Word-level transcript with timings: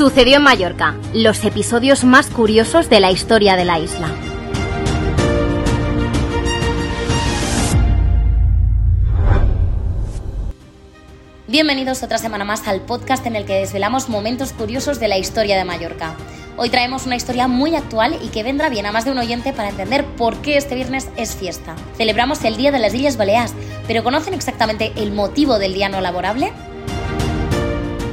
Sucedió 0.00 0.38
en 0.38 0.44
Mallorca, 0.44 0.96
los 1.12 1.44
episodios 1.44 2.04
más 2.04 2.28
curiosos 2.28 2.88
de 2.88 3.00
la 3.00 3.10
historia 3.10 3.54
de 3.54 3.66
la 3.66 3.78
isla. 3.78 4.08
Bienvenidos 11.48 12.02
otra 12.02 12.16
semana 12.16 12.46
más 12.46 12.66
al 12.66 12.80
podcast 12.80 13.26
en 13.26 13.36
el 13.36 13.44
que 13.44 13.58
desvelamos 13.58 14.08
momentos 14.08 14.54
curiosos 14.54 15.00
de 15.00 15.08
la 15.08 15.18
historia 15.18 15.58
de 15.58 15.66
Mallorca. 15.66 16.14
Hoy 16.56 16.70
traemos 16.70 17.04
una 17.04 17.16
historia 17.16 17.46
muy 17.46 17.76
actual 17.76 18.18
y 18.22 18.28
que 18.28 18.42
vendrá 18.42 18.70
bien 18.70 18.86
a 18.86 18.92
más 18.92 19.04
de 19.04 19.10
un 19.10 19.18
oyente 19.18 19.52
para 19.52 19.68
entender 19.68 20.06
por 20.16 20.38
qué 20.38 20.56
este 20.56 20.76
viernes 20.76 21.10
es 21.18 21.36
fiesta. 21.36 21.76
Celebramos 21.98 22.42
el 22.44 22.56
Día 22.56 22.72
de 22.72 22.78
las 22.78 22.94
Islas 22.94 23.18
Baleares, 23.18 23.52
pero 23.86 24.02
¿conocen 24.02 24.32
exactamente 24.32 24.92
el 24.96 25.12
motivo 25.12 25.58
del 25.58 25.74
día 25.74 25.90
no 25.90 26.00
laborable? 26.00 26.54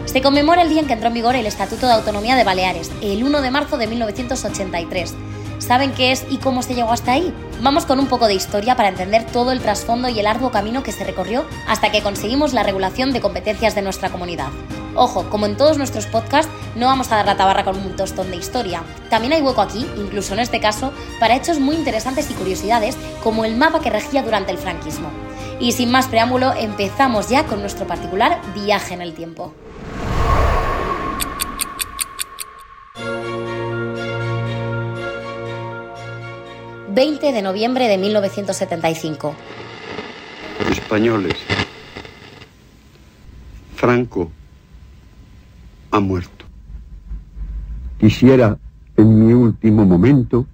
Se 0.08 0.22
conmemora 0.22 0.62
el 0.62 0.70
día 0.70 0.80
en 0.80 0.88
que 0.88 0.94
entró 0.94 1.10
en 1.10 1.16
vigor 1.16 1.36
el 1.36 1.46
Estatuto 1.46 1.86
de 1.86 1.92
Autonomía 1.92 2.38
de 2.38 2.46
Baleares, 2.46 2.92
el 3.02 3.26
1 3.26 3.42
de 3.42 3.52
marzo 3.52 3.78
de 3.78 3.88
1983. 3.88 5.14
¿Saben 5.60 5.92
qué 5.92 6.14
es 6.14 6.26
y 6.30 6.38
cómo 6.38 6.64
se 6.64 6.76
llegó 6.76 6.94
hasta 6.94 7.12
ahí? 7.12 7.34
Vamos 7.62 7.86
con 7.86 8.00
un 8.00 8.08
poco 8.08 8.28
de 8.28 8.34
historia 8.34 8.78
para 8.78 8.88
entender 8.88 9.26
todo 9.26 9.52
el 9.52 9.60
trasfondo 9.60 10.08
y 10.08 10.18
el 10.18 10.26
arduo 10.26 10.50
camino 10.50 10.82
que 10.82 10.94
se 10.94 11.04
recorrió 11.04 11.46
hasta 11.68 11.92
que 11.92 12.02
conseguimos 12.02 12.54
la 12.54 12.64
regulación 12.64 13.12
de 13.12 13.20
competencias 13.20 13.76
de 13.76 13.82
nuestra 13.82 14.10
comunidad. 14.10 14.48
Ojo, 14.96 15.30
como 15.30 15.46
en 15.46 15.58
todos 15.58 15.78
nuestros 15.78 16.06
podcasts, 16.06 16.52
no 16.76 16.86
vamos 16.86 17.12
a 17.12 17.18
dar 17.18 17.26
la 17.26 17.36
tabarra 17.36 17.66
con 17.66 17.76
un 17.76 17.98
tostón 17.98 18.32
de 18.32 18.38
historia. 18.38 18.84
También 19.10 19.34
hay 19.34 19.42
hueco 19.42 19.62
aquí, 19.62 19.86
incluso 19.98 20.34
en 20.34 20.40
este 20.40 20.62
caso, 20.62 20.94
para 21.20 21.36
hechos 21.36 21.60
muy 21.60 21.76
interesantes 21.76 22.32
y 22.32 22.34
curiosidades, 22.34 22.96
como 23.22 23.44
el 23.44 23.58
mapa 23.58 23.82
que 23.82 23.90
regía 23.90 24.24
durante 24.24 24.54
el 24.54 24.58
franquismo. 24.58 25.10
Y 25.60 25.74
sin 25.74 25.92
más 25.92 26.08
preámbulo, 26.08 26.54
empezamos 26.54 27.30
ya 27.30 27.46
con 27.46 27.60
nuestro 27.60 27.86
particular 27.86 28.40
viaje 28.56 28.94
en 28.94 29.02
el 29.02 29.14
tiempo. 29.14 29.54
20 36.98 37.32
de 37.32 37.44
noviembre 37.44 37.88
de 37.88 38.00
1975. 38.00 39.36
Españoles. 40.72 41.36
Franco 43.76 44.32
ha 45.92 46.00
muerto. 46.00 46.46
Quisiera, 48.00 48.58
en 48.96 49.28
mi 49.28 49.32
último 49.32 49.86
momento, 49.86 50.48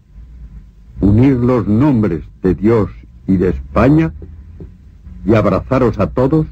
unir 0.99 1.36
los 1.38 1.66
nombres 1.66 2.25
de 2.41 2.55
Dios 2.55 2.91
y 3.25 3.38
de 3.38 3.52
España 3.52 4.14
y 5.25 5.36
abrazaros 5.36 5.97
a 5.97 6.08
todos 6.08 6.45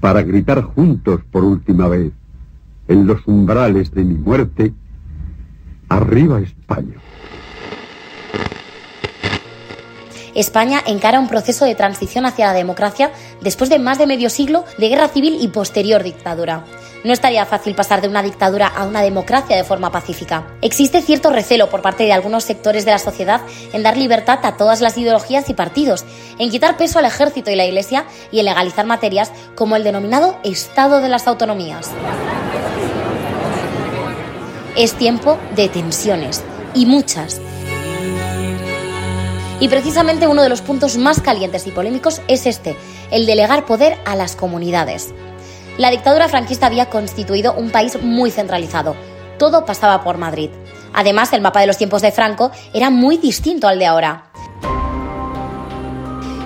para 0.00 0.22
gritar 0.22 0.62
juntos 0.62 1.20
por 1.30 1.44
última 1.44 1.86
vez 1.86 2.12
en 2.88 3.06
los 3.06 3.24
umbrales 3.28 3.92
de 3.92 4.02
mi 4.02 4.14
muerte, 4.14 4.74
arriba 5.88 6.40
España. 6.40 6.96
España 10.34 10.82
encara 10.86 11.20
un 11.20 11.28
proceso 11.28 11.64
de 11.64 11.74
transición 11.74 12.26
hacia 12.26 12.46
la 12.46 12.52
democracia 12.52 13.10
después 13.40 13.70
de 13.70 13.78
más 13.78 13.98
de 13.98 14.06
medio 14.06 14.30
siglo 14.30 14.64
de 14.78 14.88
guerra 14.88 15.08
civil 15.08 15.38
y 15.40 15.48
posterior 15.48 16.02
dictadura. 16.02 16.64
No 17.04 17.12
estaría 17.12 17.46
fácil 17.46 17.74
pasar 17.74 18.00
de 18.00 18.08
una 18.08 18.22
dictadura 18.22 18.66
a 18.66 18.84
una 18.84 19.02
democracia 19.02 19.56
de 19.56 19.64
forma 19.64 19.92
pacífica. 19.92 20.44
Existe 20.62 21.00
cierto 21.00 21.30
recelo 21.30 21.70
por 21.70 21.80
parte 21.80 22.04
de 22.04 22.12
algunos 22.12 22.44
sectores 22.44 22.84
de 22.84 22.90
la 22.90 22.98
sociedad 22.98 23.40
en 23.72 23.82
dar 23.82 23.96
libertad 23.96 24.40
a 24.42 24.56
todas 24.56 24.80
las 24.80 24.98
ideologías 24.98 25.48
y 25.48 25.54
partidos, 25.54 26.04
en 26.38 26.50
quitar 26.50 26.76
peso 26.76 26.98
al 26.98 27.04
ejército 27.04 27.50
y 27.50 27.56
la 27.56 27.66
iglesia 27.66 28.04
y 28.32 28.40
en 28.40 28.46
legalizar 28.46 28.84
materias 28.84 29.30
como 29.54 29.76
el 29.76 29.84
denominado 29.84 30.38
Estado 30.42 31.00
de 31.00 31.08
las 31.08 31.28
Autonomías. 31.28 31.90
Es 34.76 34.94
tiempo 34.94 35.38
de 35.56 35.68
tensiones, 35.68 36.42
y 36.74 36.86
muchas, 36.86 37.40
y 39.60 39.68
precisamente 39.68 40.26
uno 40.26 40.42
de 40.42 40.48
los 40.48 40.60
puntos 40.60 40.96
más 40.96 41.20
calientes 41.20 41.66
y 41.66 41.70
polémicos 41.70 42.20
es 42.28 42.46
este, 42.46 42.76
el 43.10 43.26
delegar 43.26 43.66
poder 43.66 43.98
a 44.04 44.16
las 44.16 44.36
comunidades. 44.36 45.12
La 45.76 45.90
dictadura 45.90 46.28
franquista 46.28 46.66
había 46.66 46.90
constituido 46.90 47.54
un 47.54 47.70
país 47.70 48.00
muy 48.02 48.30
centralizado. 48.30 48.96
Todo 49.38 49.64
pasaba 49.64 50.02
por 50.02 50.18
Madrid. 50.18 50.50
Además, 50.92 51.32
el 51.32 51.40
mapa 51.40 51.60
de 51.60 51.66
los 51.66 51.78
tiempos 51.78 52.02
de 52.02 52.12
Franco 52.12 52.50
era 52.74 52.90
muy 52.90 53.18
distinto 53.18 53.68
al 53.68 53.78
de 53.78 53.86
ahora 53.86 54.28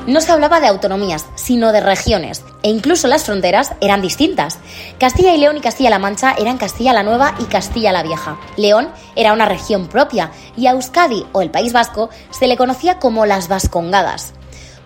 no 0.06 0.20
se 0.20 0.32
hablaba 0.32 0.60
de 0.60 0.66
autonomías, 0.66 1.26
sino 1.36 1.72
de 1.72 1.80
regiones, 1.80 2.44
e 2.62 2.70
incluso 2.70 3.08
las 3.08 3.24
fronteras 3.24 3.72
eran 3.80 4.02
distintas. 4.02 4.58
Castilla 4.98 5.34
y 5.34 5.38
León 5.38 5.56
y 5.56 5.60
Castilla-La 5.60 5.98
Mancha 5.98 6.34
eran 6.38 6.58
Castilla 6.58 6.92
la 6.92 7.02
Nueva 7.02 7.34
y 7.38 7.44
Castilla 7.44 7.92
la 7.92 8.02
Vieja. 8.02 8.38
León 8.56 8.88
era 9.16 9.32
una 9.32 9.46
región 9.46 9.88
propia 9.88 10.30
y 10.56 10.66
a 10.66 10.72
Euskadi 10.72 11.26
o 11.32 11.42
el 11.42 11.50
País 11.50 11.72
Vasco 11.72 12.10
se 12.30 12.46
le 12.46 12.56
conocía 12.56 12.98
como 12.98 13.26
las 13.26 13.48
Vascongadas. 13.48 14.34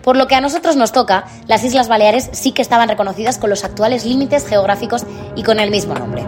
Por 0.03 0.15
lo 0.15 0.27
que 0.27 0.35
a 0.35 0.41
nosotros 0.41 0.77
nos 0.77 0.93
toca, 0.93 1.25
las 1.47 1.63
Islas 1.63 1.89
Baleares 1.89 2.29
sí 2.31 2.53
que 2.53 2.61
estaban 2.61 2.87
reconocidas 2.87 3.37
con 3.37 3.49
los 3.49 3.63
actuales 3.63 4.05
límites 4.05 4.47
geográficos 4.47 5.03
y 5.35 5.43
con 5.43 5.59
el 5.59 5.69
mismo 5.69 5.95
nombre. 5.95 6.25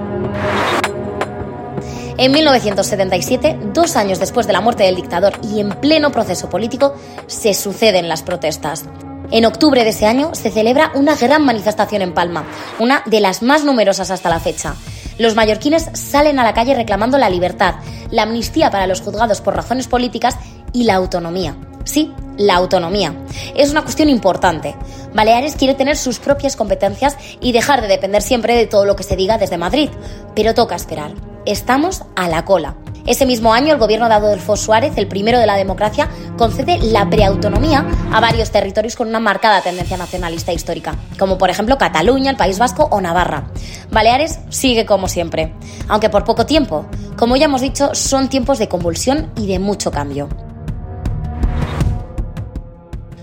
En 2.17 2.33
1977, 2.33 3.57
dos 3.73 3.95
años 3.95 4.19
después 4.19 4.45
de 4.45 4.51
la 4.51 4.59
muerte 4.59 4.83
del 4.83 4.97
dictador 4.97 5.39
y 5.41 5.61
en 5.61 5.69
pleno 5.69 6.11
proceso 6.11 6.49
político, 6.49 6.93
se 7.27 7.53
suceden 7.53 8.09
las 8.09 8.23
protestas. 8.23 8.83
En 9.31 9.45
octubre 9.45 9.83
de 9.83 9.91
ese 9.91 10.07
año 10.07 10.31
se 10.33 10.49
celebra 10.49 10.91
una 10.95 11.15
gran 11.15 11.45
manifestación 11.45 12.01
en 12.01 12.13
Palma, 12.13 12.45
una 12.79 13.03
de 13.05 13.19
las 13.19 13.43
más 13.43 13.63
numerosas 13.63 14.09
hasta 14.09 14.29
la 14.29 14.39
fecha. 14.39 14.75
Los 15.19 15.35
mallorquines 15.35 15.89
salen 15.93 16.39
a 16.39 16.43
la 16.43 16.53
calle 16.53 16.73
reclamando 16.73 17.17
la 17.17 17.29
libertad, 17.29 17.75
la 18.09 18.23
amnistía 18.23 18.71
para 18.71 18.87
los 18.87 19.01
juzgados 19.01 19.41
por 19.41 19.55
razones 19.55 19.87
políticas 19.87 20.37
y 20.73 20.85
la 20.85 20.95
autonomía. 20.95 21.55
Sí, 21.83 22.11
la 22.37 22.55
autonomía. 22.55 23.13
Es 23.55 23.69
una 23.69 23.83
cuestión 23.83 24.09
importante. 24.09 24.75
Baleares 25.13 25.55
quiere 25.55 25.75
tener 25.75 25.97
sus 25.97 26.19
propias 26.19 26.55
competencias 26.55 27.15
y 27.39 27.51
dejar 27.51 27.81
de 27.81 27.87
depender 27.87 28.21
siempre 28.21 28.55
de 28.55 28.65
todo 28.67 28.85
lo 28.85 28.95
que 28.95 29.03
se 29.03 29.15
diga 29.15 29.37
desde 29.37 29.57
Madrid, 29.57 29.89
pero 30.35 30.55
toca 30.55 30.75
esperar 30.75 31.11
estamos 31.45 32.03
a 32.15 32.29
la 32.29 32.45
cola. 32.45 32.75
Ese 33.05 33.25
mismo 33.25 33.53
año, 33.53 33.73
el 33.73 33.79
gobierno 33.79 34.07
de 34.07 34.13
Adolfo 34.13 34.55
Suárez, 34.55 34.93
el 34.97 35.07
primero 35.07 35.39
de 35.39 35.47
la 35.47 35.55
democracia, 35.55 36.09
concede 36.39 36.79
la 36.79 37.09
preautonomía 37.09 37.85
a 38.13 38.21
varios 38.21 38.49
territorios 38.49 38.95
con 38.95 39.09
una 39.09 39.19
marcada 39.19 39.61
tendencia 39.61 39.97
nacionalista 39.97 40.53
histórica, 40.53 40.95
como 41.19 41.37
por 41.37 41.49
ejemplo 41.49 41.77
Cataluña, 41.77 42.31
el 42.31 42.37
País 42.37 42.57
Vasco 42.57 42.87
o 42.89 43.01
Navarra. 43.01 43.51
Baleares 43.91 44.39
sigue 44.49 44.85
como 44.85 45.09
siempre, 45.09 45.53
aunque 45.89 46.09
por 46.09 46.23
poco 46.23 46.45
tiempo. 46.45 46.85
Como 47.17 47.35
ya 47.35 47.45
hemos 47.45 47.59
dicho, 47.59 47.93
son 47.93 48.29
tiempos 48.29 48.57
de 48.57 48.69
convulsión 48.69 49.29
y 49.35 49.47
de 49.47 49.59
mucho 49.59 49.91
cambio. 49.91 50.29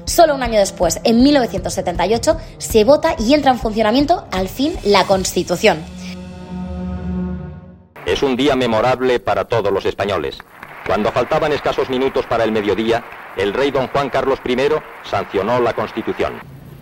Solo 0.05 0.35
un 0.35 0.43
año 0.43 0.59
después, 0.59 1.01
en 1.03 1.23
1978, 1.23 2.37
se 2.59 2.85
vota 2.85 3.17
y 3.19 3.33
entra 3.33 3.51
en 3.51 3.59
funcionamiento 3.59 4.27
al 4.31 4.49
fin 4.49 4.75
la 4.85 5.05
Constitución 5.05 5.79
es 8.07 8.23
un 8.23 8.37
día 8.37 8.55
memorable 8.55 9.19
para 9.19 9.45
todos 9.45 9.73
los 9.73 9.85
españoles. 9.85 10.39
Cuando 10.87 11.11
faltaban 11.11 11.53
escasos 11.53 11.91
minutos 11.91 12.25
para 12.27 12.45
el 12.45 12.53
mediodía, 12.53 13.03
el 13.37 13.53
rey 13.53 13.73
don 13.73 13.89
Juan 13.89 14.09
Carlos 14.09 14.39
I 14.47 14.57
sancionó 15.03 15.59
la 15.59 15.73
Constitución. 15.73 16.35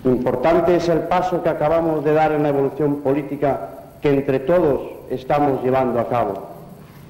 Importante 0.05 0.77
es 0.77 0.91
el 0.91 1.01
paso 1.01 1.43
que 1.43 1.49
acabamos 1.49 2.05
de 2.05 2.13
dar 2.13 2.33
en 2.33 2.43
la 2.43 2.51
evolución 2.51 2.97
política 2.97 3.71
que 4.03 4.11
entre 4.11 4.41
todos 4.41 4.83
estamos 5.09 5.63
llevando 5.65 5.99
a 5.99 6.09
cabo. 6.11 6.49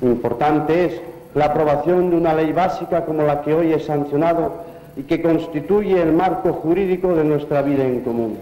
Importante 0.02 0.84
es 0.84 1.00
la 1.34 1.46
aprobación 1.46 2.10
de 2.10 2.16
una 2.16 2.32
ley 2.32 2.52
básica 2.52 3.04
como 3.04 3.24
la 3.24 3.42
que 3.42 3.54
hoy 3.54 3.72
he 3.72 3.80
sancionado 3.80 4.62
y 4.96 5.02
que 5.02 5.20
constituye 5.20 6.00
el 6.00 6.12
marco 6.12 6.52
jurídico 6.52 7.12
de 7.16 7.24
nuestra 7.24 7.62
vida 7.62 7.84
en 7.84 8.02
común. 8.02 8.38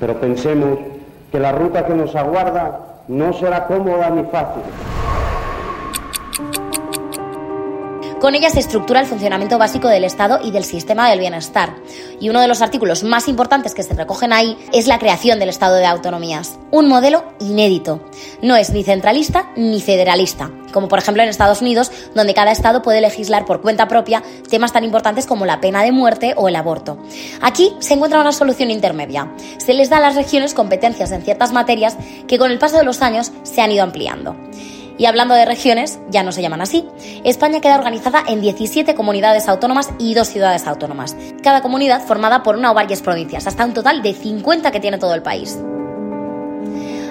Pero 0.00 0.14
pensemos 0.14 0.80
que 1.30 1.38
la 1.38 1.52
ruta 1.52 1.86
que 1.86 1.94
nos 1.94 2.16
aguarda 2.16 2.80
no 3.06 3.32
será 3.32 3.68
cómoda 3.68 4.10
ni 4.10 4.24
fácil. 4.24 4.62
Con 8.20 8.34
ella 8.34 8.50
se 8.50 8.60
estructura 8.60 9.00
el 9.00 9.06
funcionamiento 9.06 9.56
básico 9.56 9.88
del 9.88 10.04
Estado 10.04 10.40
y 10.44 10.50
del 10.50 10.64
sistema 10.64 11.08
del 11.08 11.20
bienestar. 11.20 11.74
Y 12.20 12.28
uno 12.28 12.42
de 12.42 12.48
los 12.48 12.60
artículos 12.60 13.02
más 13.02 13.28
importantes 13.28 13.72
que 13.72 13.82
se 13.82 13.94
recogen 13.94 14.34
ahí 14.34 14.58
es 14.74 14.86
la 14.86 14.98
creación 14.98 15.38
del 15.38 15.48
Estado 15.48 15.76
de 15.76 15.86
autonomías. 15.86 16.58
Un 16.70 16.86
modelo 16.86 17.24
inédito. 17.40 18.04
No 18.42 18.56
es 18.56 18.70
ni 18.70 18.84
centralista 18.84 19.50
ni 19.56 19.80
federalista, 19.80 20.50
como 20.70 20.86
por 20.86 20.98
ejemplo 20.98 21.22
en 21.22 21.30
Estados 21.30 21.62
Unidos, 21.62 21.90
donde 22.14 22.34
cada 22.34 22.52
Estado 22.52 22.82
puede 22.82 23.00
legislar 23.00 23.46
por 23.46 23.62
cuenta 23.62 23.88
propia 23.88 24.22
temas 24.50 24.74
tan 24.74 24.84
importantes 24.84 25.26
como 25.26 25.46
la 25.46 25.62
pena 25.62 25.82
de 25.82 25.90
muerte 25.90 26.34
o 26.36 26.46
el 26.46 26.56
aborto. 26.56 26.98
Aquí 27.40 27.72
se 27.78 27.94
encuentra 27.94 28.20
una 28.20 28.32
solución 28.32 28.70
intermedia. 28.70 29.32
Se 29.56 29.72
les 29.72 29.88
da 29.88 29.96
a 29.96 30.00
las 30.00 30.14
regiones 30.14 30.52
competencias 30.52 31.10
en 31.12 31.22
ciertas 31.22 31.54
materias 31.54 31.96
que 32.28 32.36
con 32.36 32.50
el 32.50 32.58
paso 32.58 32.76
de 32.76 32.84
los 32.84 33.00
años 33.00 33.32
se 33.44 33.62
han 33.62 33.72
ido 33.72 33.82
ampliando. 33.82 34.36
Y 35.00 35.06
hablando 35.06 35.34
de 35.34 35.46
regiones, 35.46 35.98
ya 36.10 36.22
no 36.22 36.30
se 36.30 36.42
llaman 36.42 36.60
así. 36.60 36.86
España 37.24 37.62
queda 37.62 37.78
organizada 37.78 38.22
en 38.28 38.42
17 38.42 38.94
comunidades 38.94 39.48
autónomas 39.48 39.88
y 39.98 40.12
dos 40.12 40.28
ciudades 40.28 40.66
autónomas. 40.66 41.16
Cada 41.42 41.62
comunidad 41.62 42.02
formada 42.02 42.42
por 42.42 42.54
una 42.54 42.70
o 42.70 42.74
varias 42.74 43.00
provincias, 43.00 43.46
hasta 43.46 43.64
un 43.64 43.72
total 43.72 44.02
de 44.02 44.12
50 44.12 44.70
que 44.70 44.78
tiene 44.78 44.98
todo 44.98 45.14
el 45.14 45.22
país. 45.22 45.58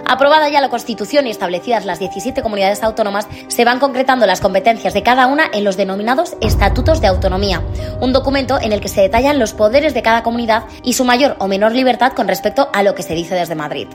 Aprobada 0.10 0.50
ya 0.50 0.60
la 0.60 0.70
Constitución 0.70 1.28
y 1.28 1.30
establecidas 1.30 1.86
las 1.86 2.00
17 2.00 2.42
comunidades 2.42 2.82
autónomas, 2.82 3.28
se 3.48 3.64
van 3.64 3.78
concretando 3.78 4.26
las 4.26 4.42
competencias 4.42 4.96
de 4.96 5.04
cada 5.04 5.28
una 5.28 5.44
en 5.54 5.64
los 5.64 5.78
denominados 5.78 6.36
Estatutos 6.42 7.00
de 7.00 7.06
Autonomía, 7.06 7.62
un 8.02 8.12
documento 8.12 8.60
en 8.60 8.74
el 8.74 8.82
que 8.82 8.88
se 8.88 9.02
detallan 9.02 9.38
los 9.38 9.54
poderes 9.54 9.94
de 9.94 10.02
cada 10.02 10.24
comunidad 10.24 10.64
y 10.82 10.94
su 10.94 11.06
mayor 11.06 11.36
o 11.38 11.48
menor 11.48 11.74
libertad 11.74 12.14
con 12.14 12.28
respecto 12.28 12.70
a 12.74 12.82
lo 12.82 12.96
que 12.96 13.04
se 13.04 13.14
dice 13.14 13.36
desde 13.36 13.54
Madrid. 13.54 13.88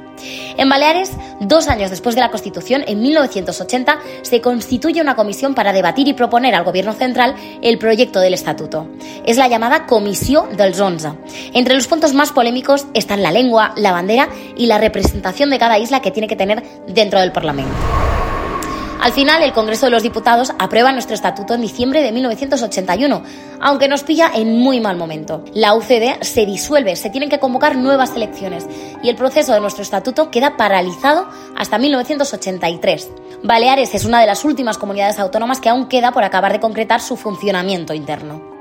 En 0.56 0.68
Baleares, 0.68 1.10
dos 1.48 1.68
años 1.68 1.90
después 1.90 2.14
de 2.14 2.20
la 2.20 2.30
Constitución, 2.30 2.84
en 2.86 3.00
1980, 3.00 3.98
se 4.22 4.40
constituye 4.40 5.00
una 5.00 5.16
comisión 5.16 5.54
para 5.54 5.72
debatir 5.72 6.08
y 6.08 6.14
proponer 6.14 6.54
al 6.54 6.64
Gobierno 6.64 6.92
central 6.92 7.34
el 7.62 7.78
proyecto 7.78 8.20
del 8.20 8.34
Estatuto. 8.34 8.88
Es 9.24 9.36
la 9.36 9.48
llamada 9.48 9.86
Comisión 9.86 10.56
del 10.56 10.74
Zonza. 10.74 11.16
Entre 11.52 11.74
los 11.74 11.86
puntos 11.86 12.14
más 12.14 12.32
polémicos 12.32 12.86
están 12.94 13.22
la 13.22 13.32
lengua, 13.32 13.72
la 13.76 13.92
bandera 13.92 14.28
y 14.56 14.66
la 14.66 14.78
representación 14.78 15.50
de 15.50 15.58
cada 15.58 15.78
isla 15.78 16.00
que 16.00 16.10
tiene 16.10 16.28
que 16.28 16.36
tener 16.36 16.62
dentro 16.88 17.20
del 17.20 17.32
Parlamento. 17.32 17.74
Al 19.04 19.12
final, 19.12 19.42
el 19.42 19.52
Congreso 19.52 19.84
de 19.84 19.90
los 19.90 20.02
Diputados 20.02 20.54
aprueba 20.58 20.90
nuestro 20.90 21.14
estatuto 21.14 21.52
en 21.52 21.60
diciembre 21.60 22.02
de 22.02 22.10
1981, 22.10 23.22
aunque 23.60 23.86
nos 23.86 24.02
pilla 24.02 24.30
en 24.34 24.58
muy 24.58 24.80
mal 24.80 24.96
momento. 24.96 25.44
La 25.52 25.74
UCD 25.74 26.22
se 26.22 26.46
disuelve, 26.46 26.96
se 26.96 27.10
tienen 27.10 27.28
que 27.28 27.38
convocar 27.38 27.76
nuevas 27.76 28.16
elecciones 28.16 28.66
y 29.02 29.10
el 29.10 29.16
proceso 29.16 29.52
de 29.52 29.60
nuestro 29.60 29.82
estatuto 29.82 30.30
queda 30.30 30.56
paralizado 30.56 31.28
hasta 31.54 31.76
1983. 31.76 33.10
Baleares 33.42 33.94
es 33.94 34.06
una 34.06 34.22
de 34.22 34.26
las 34.26 34.42
últimas 34.42 34.78
comunidades 34.78 35.18
autónomas 35.18 35.60
que 35.60 35.68
aún 35.68 35.86
queda 35.86 36.12
por 36.12 36.24
acabar 36.24 36.52
de 36.52 36.60
concretar 36.60 37.02
su 37.02 37.18
funcionamiento 37.18 37.92
interno. 37.92 38.53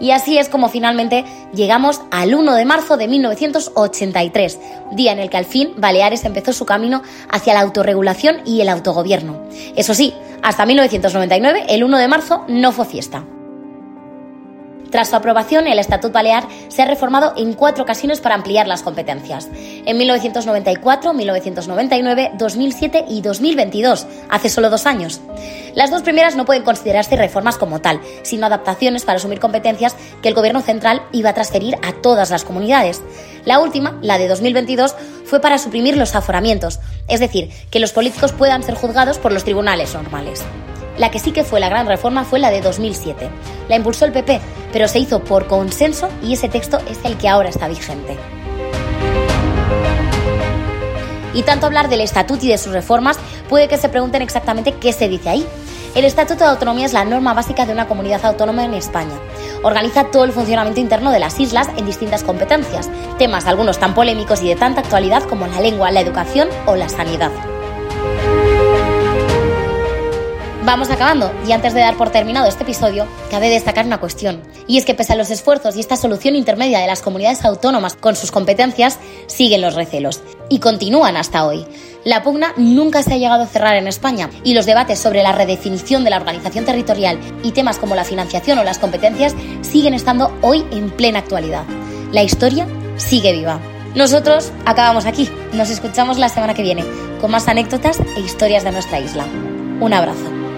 Y 0.00 0.12
así 0.12 0.38
es 0.38 0.48
como 0.48 0.68
finalmente 0.68 1.24
llegamos 1.54 2.00
al 2.10 2.34
1 2.34 2.54
de 2.54 2.64
marzo 2.64 2.96
de 2.96 3.06
1983, 3.06 4.58
día 4.92 5.12
en 5.12 5.18
el 5.18 5.30
que 5.30 5.36
al 5.36 5.44
fin 5.44 5.74
Baleares 5.76 6.24
empezó 6.24 6.52
su 6.52 6.64
camino 6.64 7.02
hacia 7.30 7.54
la 7.54 7.60
autorregulación 7.60 8.38
y 8.46 8.62
el 8.62 8.68
autogobierno. 8.68 9.42
Eso 9.76 9.94
sí, 9.94 10.14
hasta 10.42 10.66
1999, 10.66 11.66
el 11.68 11.84
1 11.84 11.98
de 11.98 12.08
marzo 12.08 12.44
no 12.48 12.72
fue 12.72 12.86
fiesta. 12.86 13.24
Tras 14.90 15.10
su 15.10 15.16
aprobación, 15.16 15.66
el 15.66 15.78
Estatut 15.78 16.12
Balear 16.12 16.46
se 16.68 16.82
ha 16.82 16.86
reformado 16.86 17.34
en 17.36 17.54
cuatro 17.54 17.84
ocasiones 17.84 18.20
para 18.20 18.34
ampliar 18.34 18.66
las 18.66 18.82
competencias. 18.82 19.48
En 19.54 19.96
1994, 19.96 21.12
1999, 21.12 22.32
2007 22.36 23.04
y 23.08 23.22
2022, 23.22 24.06
hace 24.28 24.48
solo 24.48 24.68
dos 24.68 24.86
años. 24.86 25.20
Las 25.74 25.90
dos 25.90 26.02
primeras 26.02 26.34
no 26.34 26.44
pueden 26.44 26.64
considerarse 26.64 27.16
reformas 27.16 27.56
como 27.56 27.80
tal, 27.80 28.00
sino 28.22 28.46
adaptaciones 28.46 29.04
para 29.04 29.18
asumir 29.18 29.38
competencias 29.38 29.94
que 30.22 30.28
el 30.28 30.34
Gobierno 30.34 30.60
central 30.60 31.02
iba 31.12 31.30
a 31.30 31.34
transferir 31.34 31.76
a 31.82 31.92
todas 31.92 32.30
las 32.30 32.44
comunidades. 32.44 33.00
La 33.44 33.60
última, 33.60 33.96
la 34.02 34.18
de 34.18 34.28
2022, 34.28 34.96
fue 35.24 35.40
para 35.40 35.58
suprimir 35.58 35.96
los 35.96 36.16
aforamientos, 36.16 36.80
es 37.06 37.20
decir, 37.20 37.50
que 37.70 37.78
los 37.78 37.92
políticos 37.92 38.32
puedan 38.32 38.64
ser 38.64 38.74
juzgados 38.74 39.18
por 39.18 39.32
los 39.32 39.44
tribunales 39.44 39.94
normales. 39.94 40.44
La 41.00 41.10
que 41.10 41.18
sí 41.18 41.32
que 41.32 41.44
fue 41.44 41.60
la 41.60 41.70
gran 41.70 41.86
reforma 41.86 42.24
fue 42.24 42.40
la 42.40 42.50
de 42.50 42.60
2007. 42.60 43.30
La 43.70 43.76
impulsó 43.76 44.04
el 44.04 44.12
PP, 44.12 44.38
pero 44.70 44.86
se 44.86 44.98
hizo 44.98 45.24
por 45.24 45.46
consenso 45.46 46.10
y 46.22 46.34
ese 46.34 46.50
texto 46.50 46.78
es 46.90 46.98
el 47.04 47.16
que 47.16 47.26
ahora 47.26 47.48
está 47.48 47.68
vigente. 47.68 48.18
Y 51.32 51.42
tanto 51.42 51.64
hablar 51.64 51.88
del 51.88 52.02
estatuto 52.02 52.44
y 52.44 52.50
de 52.50 52.58
sus 52.58 52.74
reformas 52.74 53.18
puede 53.48 53.66
que 53.66 53.78
se 53.78 53.88
pregunten 53.88 54.20
exactamente 54.20 54.74
qué 54.74 54.92
se 54.92 55.08
dice 55.08 55.30
ahí. 55.30 55.46
El 55.94 56.04
Estatuto 56.04 56.44
de 56.44 56.50
Autonomía 56.50 56.84
es 56.84 56.92
la 56.92 57.06
norma 57.06 57.32
básica 57.32 57.64
de 57.64 57.72
una 57.72 57.88
comunidad 57.88 58.22
autónoma 58.26 58.66
en 58.66 58.74
España. 58.74 59.18
Organiza 59.62 60.04
todo 60.10 60.24
el 60.24 60.32
funcionamiento 60.32 60.80
interno 60.80 61.12
de 61.12 61.18
las 61.18 61.40
islas 61.40 61.68
en 61.78 61.86
distintas 61.86 62.24
competencias, 62.24 62.90
temas 63.18 63.46
algunos 63.46 63.78
tan 63.78 63.94
polémicos 63.94 64.42
y 64.42 64.48
de 64.48 64.56
tanta 64.56 64.82
actualidad 64.82 65.22
como 65.22 65.46
la 65.46 65.62
lengua, 65.62 65.90
la 65.90 66.00
educación 66.00 66.48
o 66.66 66.76
la 66.76 66.90
sanidad. 66.90 67.30
Vamos 70.62 70.90
acabando 70.90 71.32
y 71.48 71.52
antes 71.52 71.72
de 71.72 71.80
dar 71.80 71.96
por 71.96 72.10
terminado 72.10 72.46
este 72.46 72.64
episodio, 72.64 73.06
cabe 73.30 73.48
destacar 73.48 73.86
una 73.86 73.98
cuestión. 73.98 74.42
Y 74.66 74.76
es 74.76 74.84
que 74.84 74.94
pese 74.94 75.14
a 75.14 75.16
los 75.16 75.30
esfuerzos 75.30 75.74
y 75.74 75.80
esta 75.80 75.96
solución 75.96 76.36
intermedia 76.36 76.80
de 76.80 76.86
las 76.86 77.00
comunidades 77.00 77.46
autónomas 77.46 77.96
con 77.96 78.14
sus 78.14 78.30
competencias, 78.30 78.98
siguen 79.26 79.62
los 79.62 79.74
recelos. 79.74 80.20
Y 80.50 80.58
continúan 80.58 81.16
hasta 81.16 81.46
hoy. 81.46 81.66
La 82.04 82.22
pugna 82.22 82.52
nunca 82.58 83.02
se 83.02 83.14
ha 83.14 83.16
llegado 83.16 83.44
a 83.44 83.46
cerrar 83.46 83.76
en 83.76 83.88
España 83.88 84.28
y 84.44 84.52
los 84.52 84.66
debates 84.66 84.98
sobre 84.98 85.22
la 85.22 85.32
redefinición 85.32 86.04
de 86.04 86.10
la 86.10 86.18
organización 86.18 86.66
territorial 86.66 87.18
y 87.42 87.52
temas 87.52 87.78
como 87.78 87.94
la 87.94 88.04
financiación 88.04 88.58
o 88.58 88.64
las 88.64 88.78
competencias 88.78 89.34
siguen 89.62 89.94
estando 89.94 90.30
hoy 90.42 90.64
en 90.72 90.90
plena 90.90 91.20
actualidad. 91.20 91.64
La 92.12 92.22
historia 92.22 92.66
sigue 92.98 93.32
viva. 93.32 93.60
Nosotros 93.94 94.52
acabamos 94.66 95.06
aquí. 95.06 95.30
Nos 95.54 95.70
escuchamos 95.70 96.18
la 96.18 96.28
semana 96.28 96.52
que 96.52 96.62
viene 96.62 96.84
con 97.18 97.30
más 97.30 97.48
anécdotas 97.48 97.98
e 97.98 98.20
historias 98.20 98.62
de 98.62 98.72
nuestra 98.72 99.00
isla. 99.00 99.24
Un 99.80 99.94
abrazo. 99.94 100.49